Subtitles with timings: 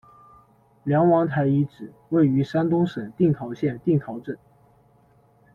[0.83, 4.35] 梁王台遗址，位于山东省定陶县定陶镇。